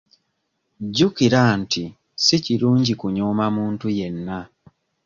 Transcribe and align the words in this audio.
Jjukira 0.87 1.41
nti 1.61 1.83
si 2.23 2.37
kirungi 2.43 2.93
kunyooma 2.99 3.45
muntu 3.55 3.85
yenna. 3.97 4.39